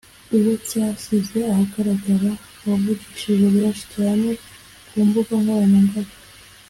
uwo 0.35 0.51
cyashyize 0.69 1.37
ahagaragara 1.51 2.31
wavugishije 2.67 3.45
benshi 3.55 3.83
cyane 3.95 4.29
ku 4.87 4.99
mbuga 5.07 5.33
nkoranyambaga 5.43 6.15